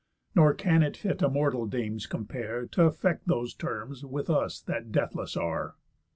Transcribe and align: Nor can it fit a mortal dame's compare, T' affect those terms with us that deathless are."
Nor 0.33 0.55
can 0.55 0.81
it 0.81 0.97
fit 0.97 1.21
a 1.21 1.29
mortal 1.29 1.67
dame's 1.67 2.07
compare, 2.07 2.65
T' 2.65 2.81
affect 2.81 3.27
those 3.27 3.53
terms 3.53 4.03
with 4.03 4.31
us 4.31 4.59
that 4.61 4.91
deathless 4.91 5.37
are." 5.37 5.75